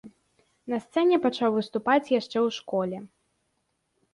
[0.73, 2.97] На сцэне пачаў выступаць яшчэ ў школе.